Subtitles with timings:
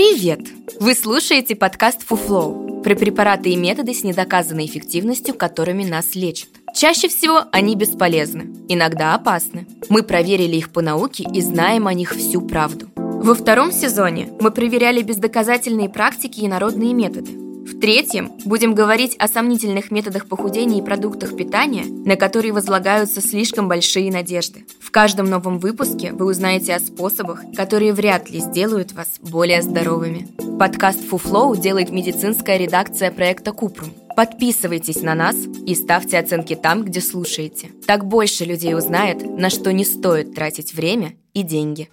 [0.00, 0.40] Привет!
[0.80, 6.48] Вы слушаете подкаст «Фуфлоу» про препараты и методы с недоказанной эффективностью, которыми нас лечат.
[6.74, 9.66] Чаще всего они бесполезны, иногда опасны.
[9.90, 12.88] Мы проверили их по науке и знаем о них всю правду.
[12.96, 17.32] Во втором сезоне мы проверяли бездоказательные практики и народные методы.
[17.66, 23.68] В третьем будем говорить о сомнительных методах похудения и продуктах питания, на которые возлагаются слишком
[23.68, 24.64] большие надежды.
[24.80, 30.28] В каждом новом выпуске вы узнаете о способах, которые вряд ли сделают вас более здоровыми.
[30.58, 33.90] Подкаст Фуфлоу делает медицинская редакция проекта Купрум.
[34.16, 37.68] Подписывайтесь на нас и ставьте оценки там, где слушаете.
[37.86, 41.90] Так больше людей узнает, на что не стоит тратить время и деньги.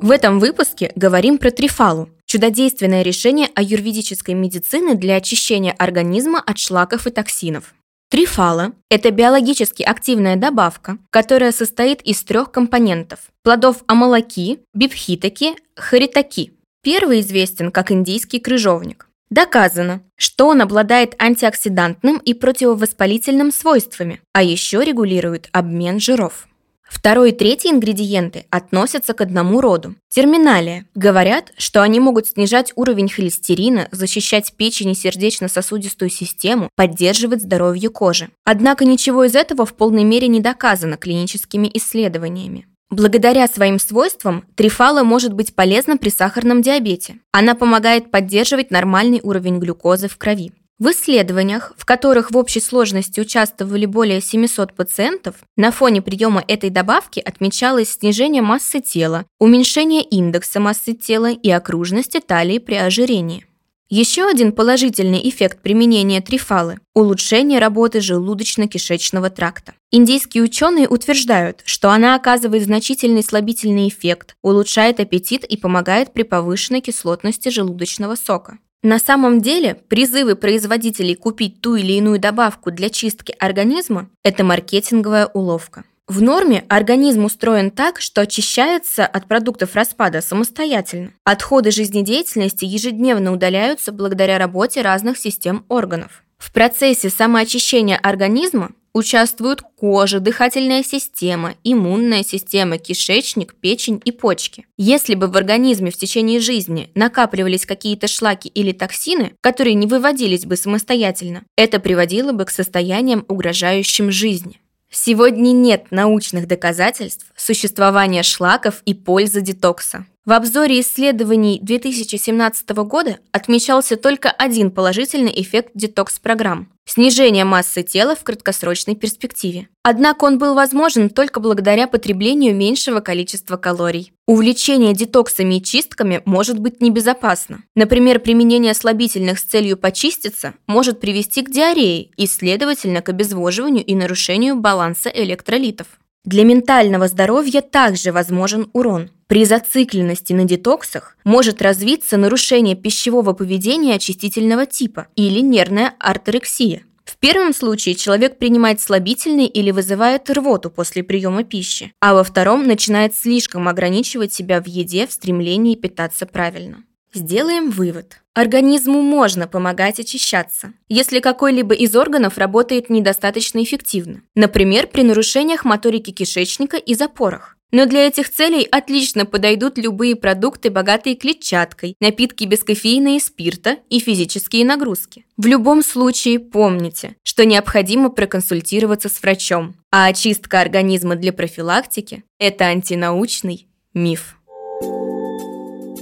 [0.00, 7.06] В этом выпуске говорим про трифалу– чудодейственное решение аюрведической медицины для очищения организма от шлаков
[7.06, 7.74] и токсинов.
[8.10, 16.54] Трифала– это биологически активная добавка, которая состоит из трех компонентов– плодов амалаки, бифхитаки, харитаки.
[16.82, 19.08] Первый известен как индийский крыжовник.
[19.28, 26.48] Доказано, что он обладает антиоксидантным и противовоспалительным свойствами, а еще регулирует обмен жиров.
[26.92, 29.94] Второй и третий ингредиенты относятся к одному роду.
[30.10, 30.84] Терминалия.
[30.94, 38.28] Говорят, что они могут снижать уровень холестерина, защищать печень и сердечно-сосудистую систему, поддерживать здоровье кожи.
[38.44, 42.66] Однако ничего из этого в полной мере не доказано клиническими исследованиями.
[42.90, 47.16] Благодаря своим свойствам трифала может быть полезна при сахарном диабете.
[47.32, 50.52] Она помогает поддерживать нормальный уровень глюкозы в крови.
[50.82, 56.70] В исследованиях, в которых в общей сложности участвовали более 700 пациентов, на фоне приема этой
[56.70, 63.46] добавки отмечалось снижение массы тела, уменьшение индекса массы тела и окружности талии при ожирении.
[63.90, 69.74] Еще один положительный эффект применения трифалы– улучшение работы желудочно-кишечного тракта.
[69.92, 76.80] Индийские ученые утверждают, что она оказывает значительный слабительный эффект, улучшает аппетит и помогает при повышенной
[76.80, 78.58] кислотности желудочного сока.
[78.82, 85.26] На самом деле, призывы производителей купить ту или иную добавку для чистки организма– это маркетинговая
[85.26, 85.84] уловка.
[86.08, 91.12] В норме организм устроен так, что очищается от продуктов распада самостоятельно.
[91.24, 96.24] Отходы жизнедеятельности ежедневно удаляются благодаря работе разных систем органов.
[96.38, 104.66] В процессе самоочищения организма участвуют кожа, дыхательная система, иммунная система, кишечник, печень и почки.
[104.76, 110.46] Если бы в организме в течение жизни накапливались какие-то шлаки или токсины, которые не выводились
[110.46, 114.60] бы самостоятельно, это приводило бы к состояниям, угрожающим жизни.
[114.90, 120.06] Сегодня нет научных доказательств существования шлаков и пользы детокса.
[120.24, 128.22] В обзоре исследований 2017 года отмечался только один положительный эффект детокс-программ– снижение массы тела в
[128.22, 129.66] краткосрочной перспективе.
[129.82, 134.12] Однако он был возможен только благодаря потреблению меньшего количества калорий.
[134.28, 137.64] Увлечение детоксами и чистками может быть небезопасно.
[137.74, 143.96] Например, применение слабительных с целью почиститься может привести к диарее и, следовательно, к обезвоживанию и
[143.96, 145.88] нарушению баланса электролитов.
[146.24, 149.10] Для ментального здоровья также возможен урон.
[149.26, 156.82] При зацикленности на детоксах может развиться нарушение пищевого поведения очистительного типа или нервная артерексия.
[157.04, 162.68] В первом случае человек принимает слабительный или вызывает рвоту после приема пищи, а во втором
[162.68, 166.84] начинает слишком ограничивать себя в еде в стремлении питаться правильно.
[167.14, 168.22] Сделаем вывод.
[168.32, 176.10] Организму можно помогать очищаться, если какой-либо из органов работает недостаточно эффективно, например, при нарушениях моторики
[176.10, 177.58] кишечника и запорах.
[177.70, 183.78] Но для этих целей отлично подойдут любые продукты, богатые клетчаткой, напитки без кофеина и спирта
[183.90, 185.26] и физические нагрузки.
[185.36, 192.64] В любом случае помните, что необходимо проконсультироваться с врачом, а очистка организма для профилактики– это
[192.64, 194.36] антинаучный миф.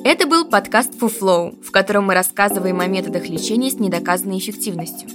[0.02, 5.10] Это был подкаст Фуфлоу, в котором мы рассказываем о методах лечения с недоказанной эффективностью.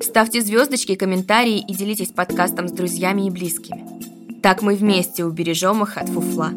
[0.00, 3.86] Ставьте звездочки, комментарии и делитесь подкастом с друзьями и близкими.
[4.42, 6.50] Так мы вместе убережем их от фуфла.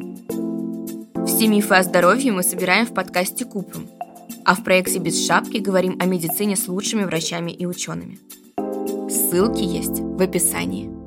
[1.25, 3.87] Все мифы о здоровье мы собираем в подкасте Купрум,
[4.43, 8.19] а в проекте «Без шапки» говорим о медицине с лучшими врачами и учеными.
[9.09, 10.98] Ссылки есть в описании.